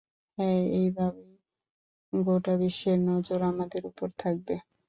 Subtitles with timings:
[0.37, 1.23] হ্যাঁ, এইভাবে,
[2.13, 4.55] গোটা বিশ্বের নজর আমাদের উপর থাকবে।